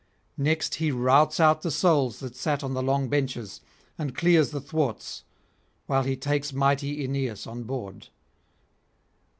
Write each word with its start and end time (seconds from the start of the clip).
Next 0.39 0.73
he 0.81 0.89
routs 0.91 1.39
out 1.39 1.61
the 1.61 1.69
souls 1.69 2.21
that 2.21 2.35
sate 2.35 2.63
on 2.63 2.73
the 2.73 2.81
long 2.81 3.07
benches, 3.07 3.61
and 3.99 4.17
clears 4.17 4.49
the 4.49 4.59
thwarts, 4.59 5.25
while 5.85 6.01
he 6.05 6.15
takes 6.15 6.51
mighty 6.51 7.03
Aeneas 7.03 7.45
on 7.45 7.65
board. 7.65 8.07